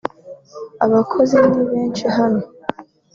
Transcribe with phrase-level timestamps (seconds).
[0.85, 2.43] Abakozi ni benshi hano